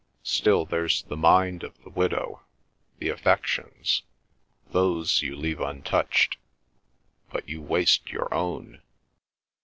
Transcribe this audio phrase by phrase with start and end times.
[0.23, 4.01] Still, there's the mind of the widow—the affections;
[4.71, 6.37] those you leave untouched.
[7.31, 8.81] But you waste you own."